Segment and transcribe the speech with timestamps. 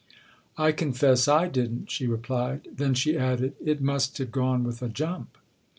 [0.57, 2.67] "I confess I didn't," she replied.
[2.75, 5.37] Then she added: "It must have gone with a jump